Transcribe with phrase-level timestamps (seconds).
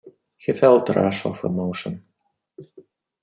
[0.39, 2.03] He felt a rush of emotion.